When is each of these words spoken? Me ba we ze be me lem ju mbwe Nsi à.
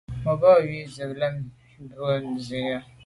Me 0.23 0.33
ba 0.41 0.51
we 0.65 0.77
ze 0.93 1.03
be 1.07 1.07
me 1.09 1.15
lem 1.21 1.35
ju 1.71 1.79
mbwe 1.89 2.13
Nsi 2.33 2.59
à. 2.77 2.77